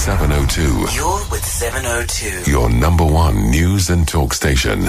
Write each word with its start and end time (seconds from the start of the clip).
702. 0.00 0.62
You're 0.96 1.20
with 1.30 1.44
702. 1.44 2.50
Your 2.50 2.70
number 2.70 3.04
one 3.04 3.50
news 3.50 3.90
and 3.90 4.08
talk 4.08 4.32
station. 4.32 4.88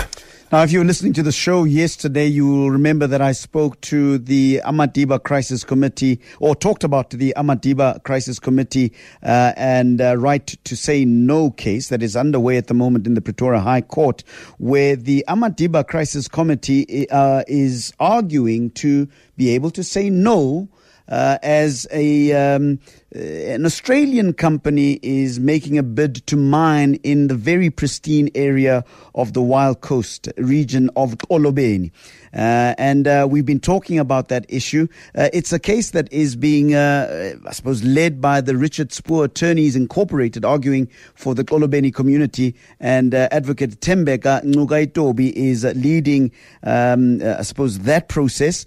Now, 0.53 0.63
if 0.63 0.71
you 0.71 0.79
were 0.79 0.85
listening 0.85 1.11
to 1.13 1.21
the 1.21 1.33
show 1.33 1.65
yesterday, 1.65 2.27
you 2.27 2.47
will 2.47 2.71
remember 2.71 3.07
that 3.07 3.21
I 3.21 3.33
spoke 3.33 3.81
to 3.81 4.17
the 4.17 4.61
Amadiba 4.63 5.21
Crisis 5.21 5.65
Committee, 5.65 6.21
or 6.39 6.55
talked 6.55 6.85
about 6.85 7.09
the 7.09 7.33
Amadiba 7.35 8.01
Crisis 8.05 8.39
Committee 8.39 8.93
uh, 9.21 9.51
and 9.57 9.99
uh, 9.99 10.15
right 10.15 10.47
to 10.47 10.77
say 10.77 11.03
no 11.03 11.51
case 11.51 11.89
that 11.89 12.01
is 12.01 12.15
underway 12.15 12.55
at 12.55 12.67
the 12.67 12.73
moment 12.73 13.05
in 13.05 13.13
the 13.13 13.21
Pretoria 13.21 13.59
High 13.59 13.81
Court, 13.81 14.23
where 14.59 14.95
the 14.95 15.25
Amadiba 15.27 15.85
Crisis 15.85 16.29
Committee 16.29 17.09
uh, 17.09 17.43
is 17.49 17.91
arguing 17.99 18.71
to 18.71 19.09
be 19.35 19.49
able 19.49 19.71
to 19.71 19.83
say 19.83 20.09
no 20.09 20.69
uh, 21.11 21.37
as 21.43 21.85
a 21.91 22.31
um, 22.31 22.79
uh, 23.13 23.19
an 23.19 23.65
Australian 23.65 24.31
company 24.33 24.97
is 25.03 25.37
making 25.37 25.77
a 25.77 25.83
bid 25.83 26.25
to 26.27 26.37
mine 26.37 26.95
in 27.03 27.27
the 27.27 27.35
very 27.35 27.69
pristine 27.69 28.29
area 28.33 28.85
of 29.13 29.33
the 29.33 29.41
Wild 29.41 29.81
Coast 29.81 30.29
region 30.37 30.89
of 30.95 31.17
Xolobeni. 31.17 31.91
Uh, 32.33 32.73
and 32.77 33.09
uh, 33.09 33.27
we've 33.29 33.45
been 33.45 33.59
talking 33.59 33.99
about 33.99 34.29
that 34.29 34.45
issue. 34.47 34.87
Uh, 35.13 35.27
it's 35.33 35.51
a 35.51 35.59
case 35.59 35.91
that 35.91 36.11
is 36.13 36.37
being, 36.37 36.73
uh, 36.73 37.33
I 37.45 37.51
suppose, 37.51 37.83
led 37.83 38.21
by 38.21 38.39
the 38.39 38.55
Richard 38.55 38.93
Spoor 38.93 39.25
Attorneys 39.25 39.75
Incorporated, 39.75 40.45
arguing 40.45 40.87
for 41.13 41.35
the 41.35 41.43
Xolobeni 41.43 41.93
community. 41.93 42.55
And 42.79 43.13
uh, 43.13 43.27
Advocate 43.31 43.81
Tembeka 43.81 44.45
Ngcukaitobi 44.45 45.33
is 45.33 45.65
leading, 45.75 46.31
um, 46.63 47.21
I 47.21 47.41
suppose, 47.41 47.79
that 47.79 48.07
process. 48.07 48.65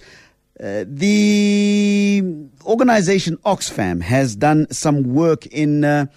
Uh, 0.63 0.85
the 0.87 2.23
organization 2.65 3.37
Oxfam 3.39 4.01
has 4.01 4.37
done 4.37 4.71
some 4.71 5.03
work 5.15 5.47
in, 5.47 5.85
uh, 5.85 6.07
I 6.09 6.15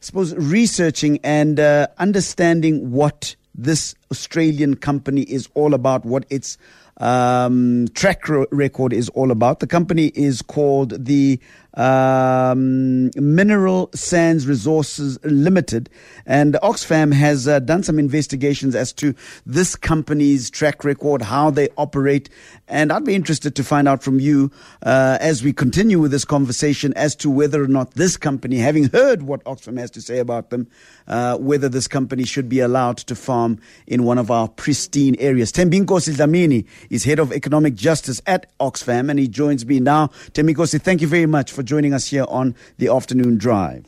suppose, 0.00 0.34
researching 0.34 1.20
and 1.22 1.60
uh, 1.60 1.86
understanding 1.98 2.90
what 2.90 3.36
this 3.54 3.94
Australian 4.10 4.76
company 4.76 5.22
is 5.22 5.48
all 5.54 5.72
about, 5.72 6.04
what 6.04 6.26
its 6.30 6.58
um, 6.98 7.86
track 7.94 8.22
record 8.50 8.92
is 8.92 9.08
all 9.10 9.30
about. 9.30 9.60
The 9.60 9.66
company 9.66 10.06
is 10.14 10.42
called 10.42 11.04
the 11.04 11.38
um, 11.76 13.10
Mineral 13.14 13.90
Sands 13.94 14.46
Resources 14.46 15.18
Limited, 15.24 15.88
and 16.24 16.54
Oxfam 16.62 17.12
has 17.12 17.46
uh, 17.46 17.60
done 17.60 17.82
some 17.82 17.98
investigations 17.98 18.74
as 18.74 18.92
to 18.94 19.14
this 19.44 19.76
company's 19.76 20.50
track 20.50 20.84
record, 20.84 21.22
how 21.22 21.50
they 21.50 21.68
operate, 21.76 22.28
and 22.66 22.92
I'd 22.92 23.04
be 23.04 23.14
interested 23.14 23.54
to 23.56 23.64
find 23.64 23.86
out 23.86 24.02
from 24.02 24.18
you 24.18 24.50
uh, 24.82 25.18
as 25.20 25.42
we 25.42 25.52
continue 25.52 26.00
with 26.00 26.10
this 26.10 26.24
conversation 26.24 26.92
as 26.94 27.14
to 27.16 27.30
whether 27.30 27.62
or 27.62 27.68
not 27.68 27.92
this 27.94 28.16
company, 28.16 28.56
having 28.56 28.88
heard 28.88 29.22
what 29.22 29.44
Oxfam 29.44 29.78
has 29.78 29.90
to 29.92 30.00
say 30.00 30.18
about 30.18 30.50
them, 30.50 30.66
uh, 31.06 31.36
whether 31.36 31.68
this 31.68 31.86
company 31.86 32.24
should 32.24 32.48
be 32.48 32.60
allowed 32.60 32.96
to 32.98 33.14
farm 33.14 33.60
in 33.86 34.04
one 34.04 34.18
of 34.18 34.30
our 34.30 34.48
pristine 34.48 35.14
areas. 35.18 35.52
Thembinkosi 35.52 36.14
Dlamini 36.14 36.66
is 36.90 37.04
head 37.04 37.18
of 37.18 37.32
economic 37.32 37.74
justice 37.74 38.20
at 38.26 38.56
Oxfam, 38.58 39.10
and 39.10 39.18
he 39.18 39.28
joins 39.28 39.66
me 39.66 39.78
now. 39.78 40.08
Thembinkosi, 40.32 40.80
thank 40.80 41.00
you 41.00 41.08
very 41.08 41.26
much 41.26 41.52
for 41.52 41.62
joining 41.66 41.92
us 41.92 42.06
here 42.06 42.24
on 42.28 42.54
the 42.78 42.88
afternoon 42.88 43.36
drive. 43.36 43.84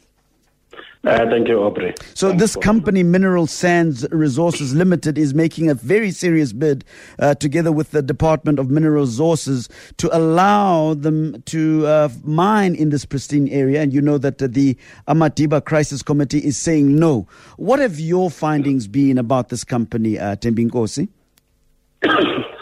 Uh, 1.05 1.27
thank 1.31 1.47
you, 1.47 1.63
Aubrey. 1.63 1.95
So, 2.15 2.29
Thanks 2.29 2.43
this 2.43 2.57
company, 2.57 3.03
Mineral 3.05 3.47
Sands 3.47 4.07
Resources 4.11 4.75
Limited, 4.75 5.17
is 5.17 5.33
making 5.33 5.71
a 5.71 5.75
very 5.75 6.11
serious 6.11 6.53
bid 6.53 6.85
uh, 7.21 7.35
together 7.37 7.71
with 7.71 7.93
the 7.93 8.03
Department 8.03 8.59
of 8.59 8.69
Mineral 8.69 9.05
Resources 9.05 9.69
to 9.99 10.15
allow 10.15 10.95
them 10.95 11.41
to 11.47 11.87
uh, 11.87 12.09
mine 12.25 12.75
in 12.75 12.91
this 12.91 13.05
pristine 13.05 13.49
area. 13.49 13.81
And 13.81 13.93
you 13.93 14.03
know 14.03 14.19
that 14.19 14.39
the 14.39 14.77
Amadiba 15.07 15.65
Crisis 15.65 16.03
Committee 16.03 16.41
is 16.45 16.59
saying 16.59 16.97
no. 16.97 17.29
What 17.57 17.79
have 17.79 18.01
your 18.01 18.29
findings 18.29 18.89
been 18.89 19.19
about 19.19 19.51
this 19.51 19.63
company, 19.63 20.19
uh, 20.19 20.35
Thembinkosi? 20.37 21.09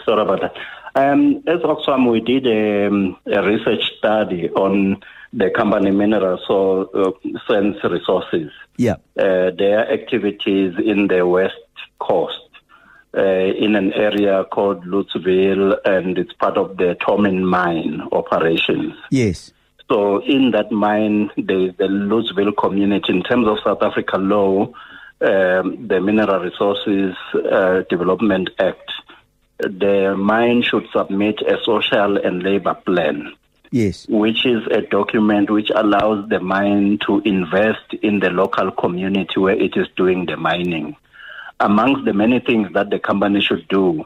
Sorry 0.05 0.21
about 0.21 0.41
that. 0.41 0.55
Um, 0.95 1.43
as 1.47 1.59
Oxfam, 1.61 2.09
we 2.09 2.21
did 2.21 2.45
um, 2.47 3.17
a 3.25 3.43
research 3.43 3.81
study 3.97 4.49
on 4.51 5.01
the 5.33 5.49
company 5.49 5.91
Mineral 5.91 6.39
so, 6.47 6.89
uh, 6.93 7.29
Sands 7.47 7.77
Resources. 7.83 8.51
Yeah. 8.77 8.95
Uh, 9.17 9.51
their 9.51 9.91
activities 9.91 10.75
in 10.83 11.07
the 11.07 11.25
West 11.25 11.55
Coast. 11.99 12.35
Uh, 13.17 13.21
in 13.57 13.75
an 13.75 13.93
area 13.93 14.43
called 14.51 14.85
Lutzville, 14.85 15.75
and 15.85 16.19
it's 16.19 16.33
part 16.33 16.55
of 16.55 16.77
the 16.77 16.95
Tormin 17.01 17.41
mine 17.41 18.01
operations. 18.11 18.93
Yes. 19.09 19.51
So, 19.89 20.21
in 20.23 20.51
that 20.51 20.71
mine, 20.71 21.31
there 21.37 21.61
is 21.61 21.77
the 21.77 21.85
Lutzville 21.85 22.55
community. 22.55 23.13
In 23.13 23.23
terms 23.23 23.47
of 23.47 23.57
South 23.63 23.81
Africa 23.81 24.17
law, 24.17 24.73
um, 25.21 25.87
the 25.87 25.99
Mineral 25.99 26.43
Resources 26.43 27.15
uh, 27.33 27.83
Development 27.89 28.49
Act, 28.59 28.91
the 29.59 30.15
mine 30.15 30.61
should 30.61 30.85
submit 30.95 31.41
a 31.41 31.57
social 31.63 32.17
and 32.17 32.43
labor 32.43 32.75
plan. 32.75 33.33
Yes. 33.71 34.07
Which 34.07 34.45
is 34.45 34.65
a 34.71 34.81
document 34.81 35.49
which 35.49 35.71
allows 35.75 36.29
the 36.29 36.39
mine 36.39 36.99
to 37.05 37.21
invest 37.25 37.93
in 38.01 38.19
the 38.19 38.29
local 38.29 38.71
community 38.71 39.39
where 39.39 39.55
it 39.55 39.75
is 39.75 39.87
doing 39.95 40.25
the 40.25 40.37
mining. 40.37 40.95
Amongst 41.59 42.05
the 42.05 42.13
many 42.13 42.39
things 42.39 42.71
that 42.73 42.89
the 42.89 42.99
company 42.99 43.41
should 43.41 43.67
do 43.67 44.05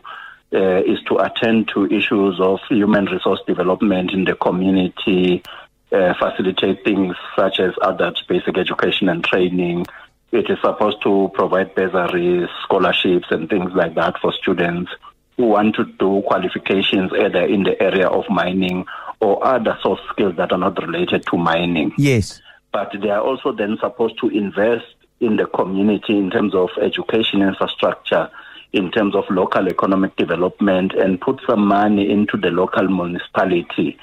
uh, 0.53 0.81
is 0.83 0.99
to 1.07 1.17
attend 1.17 1.69
to 1.69 1.85
issues 1.87 2.39
of 2.39 2.59
human 2.69 3.05
resource 3.05 3.39
development 3.45 4.11
in 4.11 4.25
the 4.25 4.35
community, 4.35 5.43
uh, 5.91 6.13
facilitate 6.13 6.83
things 6.83 7.15
such 7.35 7.59
as 7.59 7.73
adult 7.83 8.21
basic 8.27 8.57
education 8.57 9.09
and 9.09 9.23
training. 9.23 9.85
It 10.31 10.49
is 10.49 10.57
supposed 10.61 11.01
to 11.03 11.29
provide 11.33 11.75
bursaries, 11.75 12.47
scholarships, 12.63 13.27
and 13.31 13.49
things 13.49 13.71
like 13.73 13.95
that 13.95 14.17
for 14.19 14.31
students 14.33 14.91
who 15.35 15.47
want 15.47 15.75
to 15.75 15.85
do 15.85 16.23
qualifications 16.25 17.11
either 17.13 17.45
in 17.45 17.63
the 17.63 17.81
area 17.81 18.07
of 18.07 18.29
mining 18.29 18.85
or 19.21 19.45
other 19.45 19.77
soft 19.81 20.01
skills 20.09 20.35
that 20.35 20.51
are 20.51 20.57
not 20.57 20.81
related 20.81 21.25
to 21.27 21.37
mining. 21.37 21.93
Yes. 21.97 22.41
But 22.73 22.91
they 23.01 23.09
are 23.09 23.21
also 23.21 23.51
then 23.51 23.77
supposed 23.79 24.19
to 24.19 24.29
invest 24.29 24.85
in 25.19 25.37
the 25.37 25.45
community 25.45 26.17
in 26.17 26.31
terms 26.31 26.55
of 26.55 26.69
education 26.81 27.41
infrastructure, 27.41 28.29
in 28.73 28.91
terms 28.91 29.15
of 29.15 29.23
local 29.29 29.67
economic 29.67 30.15
development, 30.15 30.93
and 30.93 31.21
put 31.21 31.39
some 31.47 31.67
money 31.67 32.09
into 32.09 32.35
the 32.37 32.49
local 32.49 32.87
municipality 32.87 33.97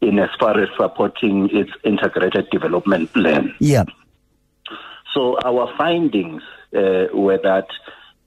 in 0.00 0.18
as 0.18 0.30
far 0.40 0.58
as 0.58 0.68
supporting 0.78 1.50
its 1.54 1.70
integrated 1.84 2.48
development 2.50 3.12
plan. 3.12 3.54
Yeah. 3.58 3.84
So 5.12 5.38
our 5.44 5.72
findings 5.76 6.42
uh, 6.74 7.06
were 7.12 7.38
that 7.42 7.68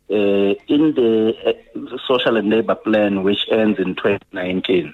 uh, 0.10 0.54
in 0.68 0.94
the 0.94 1.34
uh, 1.46 1.98
social 2.08 2.38
and 2.38 2.50
labor 2.50 2.76
plan, 2.76 3.24
which 3.24 3.48
ends 3.52 3.80
in 3.80 3.96
2019, 3.96 4.94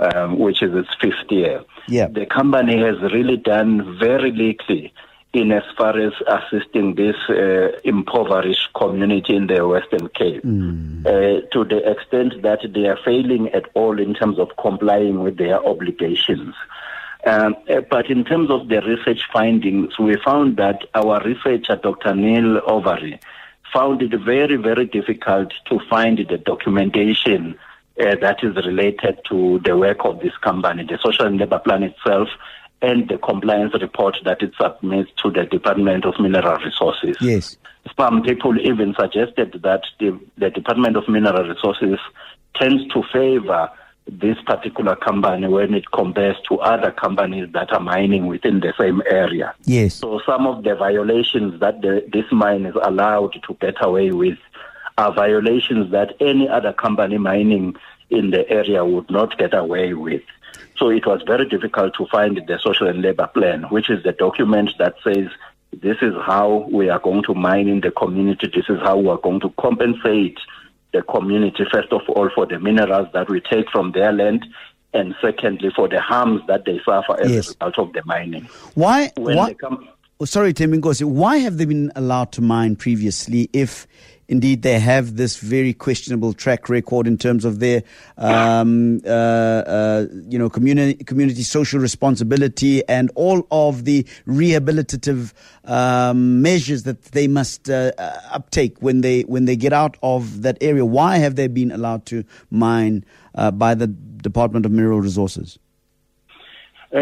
um, 0.00 0.38
which 0.38 0.62
is 0.62 0.74
its 0.74 0.88
fifth 1.00 1.30
year, 1.30 1.62
Yeah. 1.88 2.08
the 2.08 2.26
company 2.26 2.78
has 2.78 3.00
really 3.12 3.36
done 3.36 3.98
very 3.98 4.30
little 4.32 4.88
in 5.34 5.52
as 5.52 5.64
far 5.76 5.98
as 5.98 6.12
assisting 6.26 6.94
this 6.94 7.16
uh, 7.28 7.78
impoverished 7.84 8.72
community 8.74 9.36
in 9.36 9.46
the 9.46 9.66
Western 9.66 10.08
Cape, 10.08 10.42
uh, 10.42 11.46
to 11.52 11.64
the 11.64 11.82
extent 11.90 12.40
that 12.42 12.60
they 12.74 12.86
are 12.86 12.98
failing 13.04 13.48
at 13.50 13.66
all 13.74 13.98
in 14.00 14.14
terms 14.14 14.38
of 14.38 14.48
complying 14.56 15.22
with 15.22 15.36
their 15.36 15.62
obligations. 15.64 16.54
Um, 17.26 17.56
uh, 17.68 17.82
but 17.90 18.08
in 18.08 18.24
terms 18.24 18.50
of 18.50 18.68
the 18.68 18.80
research 18.80 19.22
findings, 19.32 19.98
we 19.98 20.16
found 20.24 20.56
that 20.56 20.80
our 20.94 21.20
researcher, 21.22 21.76
Dr. 21.76 22.14
Neil 22.14 22.60
Overy, 22.62 23.20
found 23.72 24.00
it 24.00 24.18
very, 24.18 24.56
very 24.56 24.86
difficult 24.86 25.52
to 25.68 25.78
find 25.90 26.16
the 26.26 26.38
documentation 26.38 27.58
uh, 28.00 28.16
that 28.20 28.38
is 28.42 28.54
related 28.56 29.18
to 29.28 29.60
the 29.64 29.76
work 29.76 29.98
of 30.04 30.20
this 30.20 30.36
company, 30.38 30.84
the 30.84 30.98
social 31.02 31.26
and 31.26 31.38
labor 31.38 31.58
plan 31.58 31.82
itself, 31.82 32.28
and 32.80 33.08
the 33.08 33.18
compliance 33.18 33.74
report 33.80 34.16
that 34.24 34.40
it 34.42 34.52
submits 34.60 35.10
to 35.22 35.30
the 35.30 35.44
Department 35.44 36.04
of 36.04 36.14
Mineral 36.20 36.58
Resources. 36.64 37.16
Yes. 37.20 37.56
Some 37.96 38.22
people 38.22 38.58
even 38.60 38.94
suggested 38.98 39.60
that 39.62 39.82
the, 39.98 40.18
the 40.36 40.50
Department 40.50 40.96
of 40.96 41.08
Mineral 41.08 41.48
Resources 41.48 41.98
tends 42.54 42.86
to 42.92 43.02
favor 43.12 43.70
this 44.10 44.36
particular 44.46 44.96
company 44.96 45.46
when 45.48 45.74
it 45.74 45.90
compares 45.92 46.36
to 46.48 46.58
other 46.60 46.90
companies 46.90 47.48
that 47.52 47.72
are 47.72 47.80
mining 47.80 48.26
within 48.26 48.60
the 48.60 48.72
same 48.78 49.02
area. 49.10 49.54
Yes. 49.64 49.96
So 49.96 50.20
some 50.24 50.46
of 50.46 50.64
the 50.64 50.74
violations 50.74 51.60
that 51.60 51.82
the, 51.82 52.08
this 52.12 52.24
mine 52.30 52.64
is 52.64 52.74
allowed 52.82 53.34
to 53.46 53.54
get 53.60 53.74
away 53.84 54.12
with 54.12 54.38
are 54.96 55.12
violations 55.12 55.92
that 55.92 56.14
any 56.20 56.48
other 56.48 56.72
company 56.72 57.18
mining 57.18 57.76
in 58.10 58.30
the 58.30 58.48
area 58.48 58.84
would 58.84 59.10
not 59.10 59.36
get 59.38 59.54
away 59.54 59.94
with. 59.94 60.22
So 60.76 60.90
it 60.90 61.06
was 61.06 61.20
very 61.26 61.48
difficult 61.48 61.94
to 61.98 62.06
find 62.06 62.36
the 62.46 62.58
social 62.62 62.86
and 62.88 63.02
labor 63.02 63.26
plan, 63.26 63.64
which 63.64 63.90
is 63.90 64.02
the 64.04 64.12
document 64.12 64.70
that 64.78 64.94
says 65.04 65.28
this 65.72 65.96
is 66.00 66.14
how 66.24 66.68
we 66.70 66.88
are 66.88 66.98
going 67.00 67.22
to 67.24 67.34
mine 67.34 67.68
in 67.68 67.80
the 67.80 67.90
community, 67.90 68.50
this 68.54 68.68
is 68.68 68.78
how 68.80 68.96
we 68.96 69.08
are 69.08 69.18
going 69.18 69.40
to 69.40 69.50
compensate 69.58 70.38
the 70.92 71.02
community, 71.02 71.64
first 71.70 71.92
of 71.92 72.00
all, 72.08 72.30
for 72.34 72.46
the 72.46 72.58
minerals 72.58 73.08
that 73.12 73.28
we 73.28 73.40
take 73.40 73.68
from 73.70 73.92
their 73.92 74.10
land, 74.12 74.46
and 74.94 75.14
secondly, 75.20 75.70
for 75.76 75.86
the 75.86 76.00
harms 76.00 76.40
that 76.48 76.64
they 76.64 76.80
suffer 76.84 77.20
as 77.20 77.30
Yes. 77.30 77.54
a 77.60 77.66
result 77.66 77.88
of 77.88 77.92
the 77.92 78.02
mining. 78.06 78.48
Why? 78.74 79.10
When 79.18 79.36
Why? 79.36 79.48
the 79.50 79.54
com- 79.56 79.86
oh, 80.18 80.24
sorry, 80.24 80.54
Thembinkosi, 80.54 81.04
why 81.04 81.36
have 81.38 81.58
they 81.58 81.66
been 81.66 81.92
allowed 81.94 82.32
to 82.32 82.40
mine 82.40 82.74
previously 82.76 83.50
if 83.52 83.86
indeed 84.28 84.62
they 84.62 84.78
have 84.78 85.16
this 85.16 85.38
very 85.38 85.72
questionable 85.72 86.32
track 86.32 86.68
record 86.68 87.06
in 87.06 87.16
terms 87.16 87.44
of 87.44 87.58
their, 87.58 87.82
um, 88.18 89.00
uh, 89.04 89.08
uh, 89.08 90.06
you 90.28 90.38
know, 90.38 90.50
community, 90.50 91.02
community 91.04 91.42
social 91.42 91.80
responsibility 91.80 92.86
and 92.88 93.10
all 93.14 93.46
of 93.50 93.84
the 93.84 94.04
rehabilitative 94.26 95.32
um, 95.64 96.42
measures 96.42 96.82
that 96.84 97.02
they 97.12 97.26
must 97.26 97.68
uh, 97.68 97.92
uh 97.98 98.20
uptake 98.32 98.76
when 98.80 99.00
they 99.00 99.22
when 99.22 99.46
they 99.46 99.56
get 99.56 99.72
out 99.72 99.96
of 100.02 100.42
that 100.42 100.58
area. 100.60 100.84
Why 100.84 101.16
have 101.18 101.36
they 101.36 101.48
been 101.48 101.72
allowed 101.72 102.06
to 102.06 102.24
mine 102.50 103.04
uh, 103.34 103.50
by 103.50 103.74
the 103.74 103.86
Department 103.86 104.66
of 104.66 104.72
Mineral 104.72 105.00
Resources? 105.00 105.58
Uh, 106.90 106.98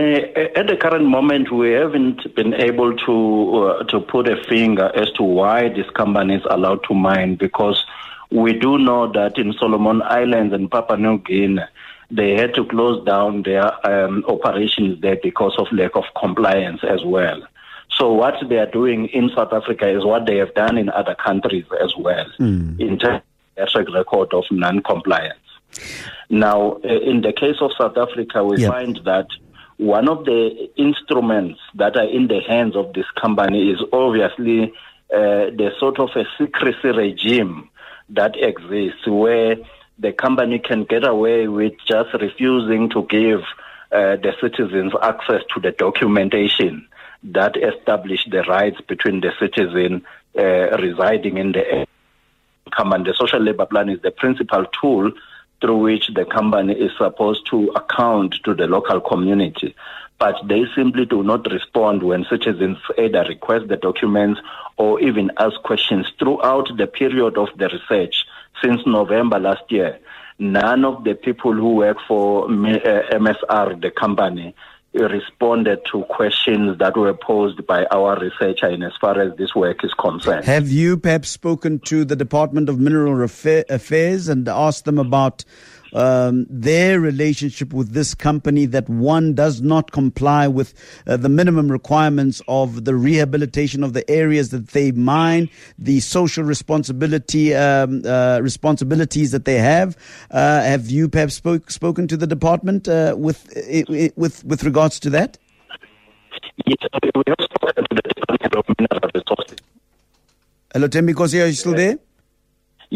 at 0.56 0.66
the 0.66 0.76
current 0.76 1.04
moment, 1.04 1.52
we 1.52 1.70
haven't 1.70 2.34
been 2.34 2.52
able 2.54 2.96
to 2.96 3.56
uh, 3.56 3.84
to 3.84 4.00
put 4.00 4.28
a 4.28 4.36
finger 4.48 4.90
as 4.96 5.10
to 5.12 5.22
why 5.22 5.68
this 5.68 5.88
company 5.90 6.34
is 6.34 6.42
allowed 6.50 6.82
to 6.88 6.92
mine 6.94 7.36
because 7.36 7.84
we 8.30 8.52
do 8.52 8.78
know 8.78 9.10
that 9.12 9.38
in 9.38 9.52
Solomon 9.52 10.02
Islands 10.02 10.52
and 10.52 10.68
Papua 10.68 10.98
New 10.98 11.18
Guinea, 11.18 11.62
they 12.10 12.32
had 12.34 12.52
to 12.54 12.64
close 12.64 13.04
down 13.04 13.44
their 13.44 13.86
um, 13.86 14.24
operations 14.26 15.00
there 15.00 15.18
because 15.22 15.54
of 15.56 15.68
lack 15.70 15.94
of 15.94 16.04
compliance 16.18 16.80
as 16.82 17.04
well. 17.04 17.40
So 17.90 18.12
what 18.12 18.34
they 18.48 18.58
are 18.58 18.70
doing 18.70 19.06
in 19.08 19.30
South 19.36 19.52
Africa 19.52 19.88
is 19.88 20.04
what 20.04 20.26
they 20.26 20.38
have 20.38 20.52
done 20.54 20.76
in 20.78 20.88
other 20.90 21.14
countries 21.14 21.64
as 21.80 21.94
well, 21.96 22.26
mm. 22.40 22.78
in 22.80 22.98
terms 22.98 23.22
of 23.56 23.86
record 23.94 24.34
of 24.34 24.44
non-compliance. 24.50 25.38
Now, 26.28 26.80
uh, 26.84 26.88
in 26.88 27.22
the 27.22 27.32
case 27.32 27.56
of 27.60 27.70
South 27.78 27.96
Africa, 27.96 28.44
we 28.44 28.58
yep. 28.58 28.72
find 28.72 29.00
that 29.04 29.28
one 29.78 30.08
of 30.08 30.24
the 30.24 30.70
instruments 30.76 31.60
that 31.74 31.96
are 31.96 32.08
in 32.08 32.28
the 32.28 32.40
hands 32.40 32.76
of 32.76 32.92
this 32.94 33.06
company 33.20 33.70
is 33.70 33.80
obviously 33.92 34.72
uh, 35.12 35.52
the 35.52 35.70
sort 35.78 36.00
of 36.00 36.10
a 36.16 36.24
secrecy 36.38 36.88
regime 36.88 37.68
that 38.08 38.36
exists 38.36 39.06
where 39.06 39.56
the 39.98 40.12
company 40.12 40.58
can 40.58 40.84
get 40.84 41.06
away 41.06 41.48
with 41.48 41.74
just 41.86 42.12
refusing 42.14 42.88
to 42.90 43.02
give 43.04 43.40
uh, 43.92 44.16
the 44.16 44.34
citizens 44.40 44.92
access 45.02 45.42
to 45.54 45.60
the 45.60 45.72
documentation 45.72 46.86
that 47.22 47.56
establish 47.56 48.24
the 48.30 48.42
rights 48.44 48.80
between 48.82 49.20
the 49.20 49.32
citizen 49.38 50.04
uh, 50.38 50.76
residing 50.78 51.38
in 51.38 51.52
the 51.52 51.86
company. 52.76 53.04
The 53.04 53.14
social 53.14 53.40
labor 53.40 53.66
plan 53.66 53.88
is 53.88 54.00
the 54.02 54.10
principal 54.10 54.66
tool 54.80 55.12
through 55.60 55.78
which 55.78 56.10
the 56.14 56.24
company 56.24 56.74
is 56.74 56.92
supposed 56.98 57.46
to 57.50 57.70
account 57.76 58.34
to 58.44 58.54
the 58.54 58.66
local 58.66 59.00
community. 59.00 59.74
But 60.18 60.36
they 60.48 60.64
simply 60.74 61.04
do 61.04 61.22
not 61.22 61.50
respond 61.50 62.02
when 62.02 62.24
citizens 62.30 62.78
either 62.98 63.24
request 63.28 63.68
the 63.68 63.76
documents 63.76 64.40
or 64.76 65.00
even 65.00 65.30
ask 65.38 65.60
questions 65.62 66.06
throughout 66.18 66.68
the 66.76 66.86
period 66.86 67.36
of 67.36 67.48
the 67.56 67.68
research 67.68 68.24
since 68.62 68.80
November 68.86 69.38
last 69.38 69.70
year. 69.70 69.98
None 70.38 70.84
of 70.84 71.04
the 71.04 71.14
people 71.14 71.52
who 71.52 71.74
work 71.76 71.98
for 72.06 72.48
MSR, 72.48 73.36
uh, 73.48 73.74
the 73.80 73.90
company, 73.90 74.54
responded 75.04 75.80
to 75.92 76.04
questions 76.04 76.78
that 76.78 76.96
were 76.96 77.14
posed 77.14 77.66
by 77.66 77.84
our 77.86 78.18
researcher 78.18 78.68
in 78.68 78.82
as 78.82 78.92
far 79.00 79.20
as 79.20 79.36
this 79.36 79.54
work 79.54 79.84
is 79.84 79.92
concerned. 79.94 80.44
Have 80.44 80.68
you 80.68 80.96
perhaps 80.96 81.28
spoken 81.28 81.78
to 81.80 82.04
the 82.04 82.16
Department 82.16 82.68
of 82.68 82.78
Mineral 82.78 83.22
Affairs 83.22 84.28
and 84.28 84.48
asked 84.48 84.84
them 84.84 84.98
about 84.98 85.44
um, 85.92 86.46
their 86.48 87.00
relationship 87.00 87.72
with 87.72 87.92
this 87.92 88.14
company 88.14 88.66
that 88.66 88.88
one 88.88 89.34
does 89.34 89.60
not 89.60 89.92
comply 89.92 90.48
with 90.48 90.74
uh, 91.06 91.16
the 91.16 91.28
minimum 91.28 91.70
requirements 91.70 92.42
of 92.48 92.84
the 92.84 92.94
rehabilitation 92.94 93.82
of 93.82 93.92
the 93.92 94.08
areas 94.10 94.50
that 94.50 94.68
they 94.68 94.92
mine, 94.92 95.48
the 95.78 96.00
social 96.00 96.44
responsibility 96.44 97.54
um, 97.54 98.02
uh, 98.04 98.40
responsibilities 98.42 99.30
that 99.30 99.44
they 99.44 99.58
have. 99.58 99.96
Uh, 100.30 100.60
have 100.62 100.90
you 100.90 101.08
perhaps 101.08 101.34
spoke, 101.34 101.70
spoken 101.70 102.08
to 102.08 102.16
the 102.16 102.26
department 102.26 102.88
uh, 102.88 103.14
with 103.16 103.52
with 104.16 104.44
with 104.44 104.64
regards 104.64 105.00
to 105.00 105.10
that? 105.10 105.38
Yes, 106.66 106.78
we 107.02 107.22
have 107.26 107.36
spoken 107.40 107.84
to 107.84 107.94
the 107.94 108.02
Department 108.02 108.54
of 108.56 108.64
Mineral 108.78 109.10
Resources. 109.14 109.58
Hello, 110.72 110.88
Thembinkosi, 110.88 111.42
are 111.42 111.46
you 111.46 111.52
still 111.52 111.74
there? 111.74 111.98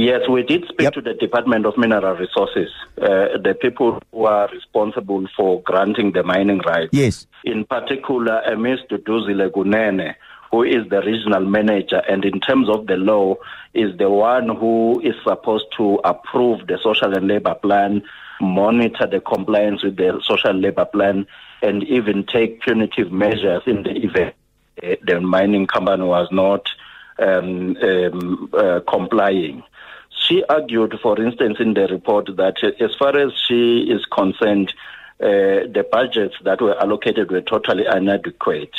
Yes, 0.00 0.22
we 0.30 0.42
did 0.42 0.64
speak 0.64 0.80
yep. 0.80 0.94
to 0.94 1.02
the 1.02 1.12
Department 1.12 1.66
of 1.66 1.76
Mineral 1.76 2.16
Resources, 2.16 2.70
uh, 2.96 3.36
the 3.36 3.54
people 3.60 4.00
who 4.12 4.24
are 4.24 4.48
responsible 4.48 5.26
for 5.36 5.60
granting 5.60 6.12
the 6.12 6.22
mining 6.22 6.60
rights. 6.60 6.88
Yes. 6.92 7.26
In 7.44 7.66
particular, 7.66 8.40
Ms. 8.56 8.78
Duduzile 8.90 9.50
Gunene, 9.50 10.14
who 10.50 10.62
is 10.62 10.88
the 10.88 11.02
regional 11.02 11.44
manager, 11.44 12.02
and 12.08 12.24
in 12.24 12.40
terms 12.40 12.70
of 12.70 12.86
the 12.86 12.96
law, 12.96 13.34
is 13.74 13.94
the 13.98 14.08
one 14.08 14.48
who 14.56 15.02
is 15.04 15.14
supposed 15.22 15.66
to 15.76 16.00
approve 16.04 16.66
the 16.66 16.78
social 16.82 17.14
and 17.14 17.28
labor 17.28 17.54
plan, 17.54 18.02
monitor 18.40 19.06
the 19.06 19.20
compliance 19.20 19.82
with 19.84 19.96
the 19.96 20.18
social 20.24 20.54
labor 20.54 20.86
plan, 20.86 21.26
and 21.60 21.84
even 21.84 22.24
take 22.24 22.62
punitive 22.62 23.12
measures 23.12 23.62
in 23.66 23.82
the 23.82 23.90
event 23.90 24.34
the 25.02 25.20
mining 25.20 25.66
company 25.66 26.04
was 26.04 26.28
not 26.30 26.68
um, 27.18 27.76
um, 27.82 28.50
uh, 28.54 28.80
complying. 28.88 29.62
She 30.20 30.44
argued, 30.48 30.98
for 31.02 31.20
instance, 31.20 31.56
in 31.60 31.74
the 31.74 31.88
report 31.88 32.26
that 32.36 32.62
as 32.80 32.94
far 32.98 33.16
as 33.16 33.32
she 33.48 33.82
is 33.82 34.04
concerned, 34.04 34.72
uh, 35.20 35.66
the 35.76 35.86
budgets 35.90 36.36
that 36.44 36.60
were 36.60 36.78
allocated 36.80 37.30
were 37.30 37.40
totally 37.40 37.84
inadequate. 37.86 38.74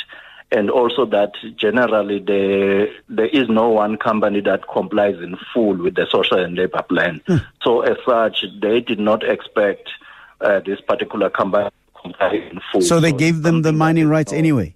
And 0.52 0.70
also 0.70 1.06
that 1.06 1.32
generally 1.56 2.20
the, 2.20 2.88
there 3.08 3.28
is 3.28 3.48
no 3.48 3.70
one 3.70 3.98
company 3.98 4.42
that 4.42 4.68
complies 4.68 5.16
in 5.16 5.38
full 5.54 5.78
with 5.78 5.96
the 5.96 6.08
social 6.12 6.40
and 6.40 6.58
labor 6.58 6.84
plan. 6.84 7.22
Mm. 7.28 7.46
So 7.64 7.82
as 7.82 7.98
such, 8.06 8.46
they 8.62 8.82
did 8.82 9.00
not 9.00 9.24
expect 9.24 9.90
uh, 10.42 10.60
this 10.66 10.82
particular 10.82 11.30
company 11.30 11.70
to 11.70 12.02
comply 12.02 12.50
in 12.52 12.60
full. 12.72 12.82
So 12.82 13.00
they 13.00 13.14
gave 13.14 13.44
them 13.44 13.62
the 13.62 13.72
mining 13.72 14.08
rights 14.08 14.34
anyway? 14.34 14.76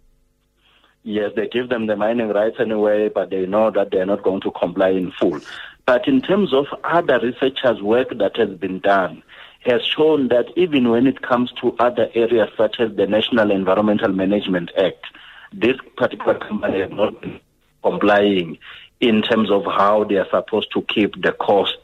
Yes, 1.04 1.32
they 1.36 1.48
give 1.48 1.70
them 1.70 1.86
the 1.86 1.96
mining 1.96 2.30
rights 2.30 2.58
anyway, 2.60 3.10
but 3.10 3.30
they 3.30 3.46
know 3.46 3.70
that 3.70 3.92
they're 3.92 4.08
not 4.08 4.24
going 4.24 4.42
to 4.42 4.52
comply 4.52 4.90
in 4.90 5.12
full. 5.12 5.40
But 5.86 6.08
in 6.08 6.22
terms 6.22 6.54
of 6.54 6.66
other 6.84 7.20
researchers' 7.20 7.82
work 7.82 8.10
that 8.18 8.38
has 8.38 8.50
been 8.58 8.80
done, 8.80 9.22
has 9.66 9.84
shown 9.84 10.30
that 10.30 10.46
even 10.56 10.90
when 10.90 11.08
it 11.08 11.22
comes 11.22 11.52
to 11.62 11.76
other 11.80 12.10
areas 12.14 12.50
such 12.58 12.80
as 12.80 12.96
the 12.96 13.08
National 13.08 13.52
Environmental 13.52 14.12
Management 14.12 14.72
Act, 14.78 15.06
this 15.54 15.78
particular 15.96 16.38
company 16.38 16.82
has 16.82 16.92
not 16.92 17.20
been 17.22 17.40
complying 17.84 18.58
in 19.00 19.22
terms 19.22 19.52
of 19.52 19.64
how 19.66 20.04
they 20.04 20.16
are 20.16 20.28
supposed 20.30 20.72
to 20.74 20.82
keep 20.84 21.22
the 21.22 21.32
cost 21.34 21.78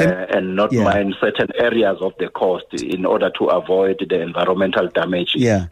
uh, 0.00 0.26
and 0.30 0.56
not 0.56 0.72
yeah. 0.72 0.84
mine 0.84 1.14
certain 1.20 1.48
areas 1.56 1.98
of 2.00 2.12
the 2.18 2.28
coast 2.28 2.66
in 2.72 3.04
order 3.04 3.30
to 3.38 3.46
avoid 3.46 4.04
the 4.08 4.20
environmental 4.20 4.88
damage. 4.88 5.34
Yeah. 5.34 5.66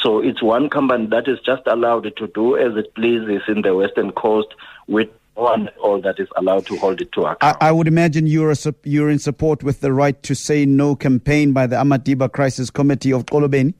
So 0.00 0.20
it's 0.20 0.42
one 0.42 0.68
company 0.68 1.06
that 1.06 1.28
is 1.28 1.38
just 1.44 1.62
allowed 1.66 2.10
to 2.16 2.26
do 2.28 2.56
as 2.56 2.76
it 2.76 2.94
pleases 2.94 3.42
in 3.48 3.62
the 3.62 3.74
western 3.74 4.12
coast 4.12 4.48
with 4.88 5.08
one 5.36 5.68
all 5.82 6.00
that 6.00 6.18
is 6.18 6.28
allowed 6.36 6.66
to 6.66 6.76
hold 6.76 7.00
it 7.00 7.12
to 7.12 7.20
account. 7.22 7.38
I, 7.42 7.68
I 7.68 7.72
would 7.72 7.86
imagine 7.86 8.26
you're, 8.26 8.50
a, 8.50 8.56
you're 8.84 9.10
in 9.10 9.18
support 9.18 9.62
with 9.62 9.80
the 9.80 9.92
right 9.92 10.20
to 10.24 10.34
say 10.34 10.66
no 10.66 10.96
campaign 10.96 11.52
by 11.52 11.66
the 11.66 11.76
Amadiba 11.76 12.32
Crisis 12.32 12.70
Committee 12.70 13.12
of 13.12 13.26
Xolobeni? 13.26 13.74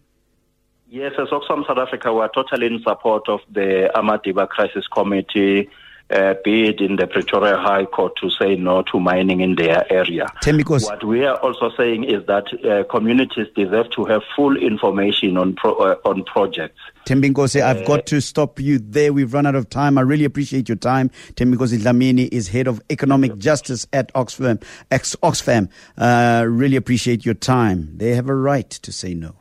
Yes, 0.89 1.13
as 1.19 1.29
Oxfam 1.29 1.67
South 1.67 1.79
Africa, 1.79 2.13
we 2.13 2.21
are 2.21 2.31
totally 2.33 2.67
in 2.67 2.81
support 2.83 3.29
of 3.29 3.41
the 3.51 3.91
Amadiba 3.97 4.49
Crisis 4.49 4.87
Committee 4.87 5.69
uh, 6.11 6.35
bid 6.45 6.81
in 6.81 6.97
the 6.97 7.07
Pretoria 7.07 7.57
High 7.57 7.85
Court 7.87 8.13
to 8.21 8.31
say 8.31 8.55
no 8.57 8.83
to 8.93 9.01
mining 9.01 9.41
in 9.41 9.57
their 9.57 9.91
area. 9.93 10.27
What 10.45 11.05
we 11.05 11.25
are 11.25 11.37
also 11.37 11.71
saying 11.77 12.05
is 12.05 12.25
that 12.27 12.47
uh, 12.65 12.85
communities 12.91 13.49
deserve 13.55 13.91
to 13.91 14.05
have 14.05 14.23
full 14.35 14.57
information 14.57 15.37
on 15.37 15.55
pro- 15.55 15.75
uh, 15.75 15.97
on 16.05 16.25
projects. 16.25 16.79
Thembinkosi, 17.07 17.63
I've 17.63 17.85
got 17.87 18.01
uh, 18.01 18.03
to 18.03 18.21
stop 18.21 18.61
you 18.61 18.79
there. 18.79 19.13
We've 19.13 19.33
run 19.33 19.47
out 19.47 19.55
of 19.55 19.69
time. 19.69 19.99
I 19.99 20.03
really 20.03 20.25
appreciate 20.25 20.69
your 20.69 20.77
time. 20.77 21.11
Thembinkosi 21.35 21.79
Dlamini 21.79 22.29
is 22.33 22.49
head 22.49 22.67
of 22.67 22.81
economic 22.91 23.39
justice 23.39 23.87
at 23.93 24.13
Oxfam. 24.15 24.63
Ex- 24.91 25.17
Oxfam. 25.23 25.69
Uh, 25.99 26.45
really 26.49 26.77
appreciate 26.77 27.25
your 27.25 27.35
time. 27.35 27.97
They 27.97 28.15
have 28.15 28.29
a 28.29 28.35
right 28.35 28.69
to 28.71 28.93
say 28.93 29.15
no. 29.15 29.35